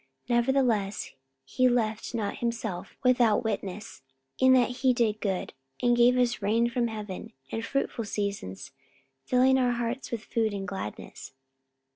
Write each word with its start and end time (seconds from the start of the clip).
44:014:017 0.27 0.29
Nevertheless 0.29 1.11
he 1.45 1.69
left 1.69 2.15
not 2.15 2.37
himself 2.39 2.95
without 3.03 3.43
witness, 3.43 4.01
in 4.39 4.53
that 4.53 4.77
he 4.77 4.93
did 4.95 5.21
good, 5.21 5.53
and 5.83 5.95
gave 5.95 6.17
us 6.17 6.41
rain 6.41 6.67
from 6.71 6.87
heaven, 6.87 7.33
and 7.51 7.63
fruitful 7.63 8.05
seasons, 8.05 8.71
filling 9.25 9.59
our 9.59 9.73
hearts 9.73 10.09
with 10.09 10.23
food 10.23 10.55
and 10.55 10.67
gladness. 10.67 11.33